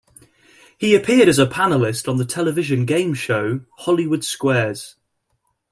[0.79, 4.95] He appeared as a panelist on the television game show "Hollywood Squares".